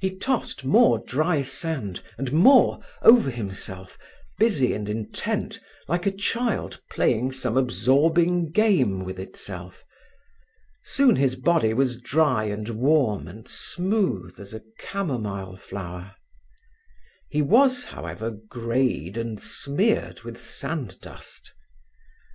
He 0.00 0.14
tossed 0.14 0.66
more 0.66 0.98
dry 0.98 1.40
sand, 1.40 2.02
and 2.18 2.30
more, 2.30 2.80
over 3.00 3.30
himself, 3.30 3.96
busy 4.38 4.74
and 4.74 4.86
intent 4.86 5.60
like 5.88 6.04
a 6.04 6.10
child 6.10 6.82
playing 6.90 7.32
some 7.32 7.56
absorbing 7.56 8.50
game 8.50 9.02
with 9.02 9.18
itself. 9.18 9.82
Soon 10.84 11.16
his 11.16 11.36
body 11.36 11.72
was 11.72 11.98
dry 11.98 12.44
and 12.44 12.68
warm 12.68 13.26
and 13.26 13.48
smooth 13.48 14.38
as 14.38 14.52
a 14.52 14.60
camomile 14.78 15.56
flower. 15.56 16.16
He 17.30 17.40
was, 17.40 17.84
however, 17.84 18.30
greyed 18.30 19.16
and 19.16 19.40
smeared 19.40 20.20
with 20.20 20.38
sand 20.38 21.00
dust. 21.00 21.50